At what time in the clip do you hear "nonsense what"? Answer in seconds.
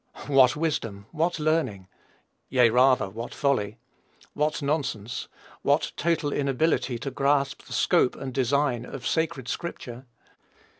4.59-5.91